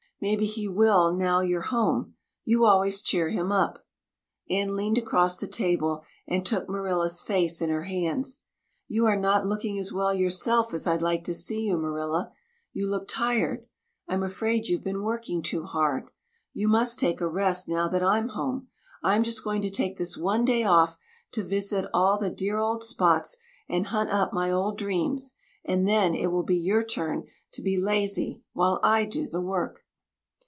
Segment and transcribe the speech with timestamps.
[0.23, 2.13] Maybe he will now you're home.
[2.45, 3.83] You always cheer him up."
[4.51, 8.43] Anne leaned across the table and took Marilla's face in her hands.
[8.87, 12.31] "You are not looking as well yourself as I'd like to see you, Marilla.
[12.71, 13.65] You look tired.
[14.07, 16.11] I'm afraid you've been working too hard.
[16.53, 18.67] You must take a rest, now that I'm home.
[19.01, 20.99] I'm just going to take this one day off
[21.31, 23.37] to visit all the dear old spots
[23.67, 25.33] and hunt up my old dreams,
[25.65, 29.83] and then it will be your turn to be lazy while I do the work."